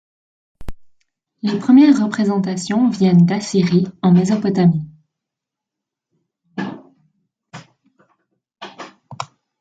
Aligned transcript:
Les 1.43 1.59
premières 1.59 2.01
représentations 2.03 2.89
viennent 2.89 3.27
d'Assyrie, 3.27 3.85
en 4.01 4.11
Mésopotamie. 4.11 4.89